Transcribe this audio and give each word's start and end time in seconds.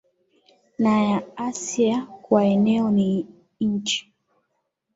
na 0.79 1.01
ya 1.03 1.23
Asia 1.37 2.05
Kwa 2.21 2.45
eneo 2.45 2.91
ni 2.91 3.25
nchi 3.61 4.11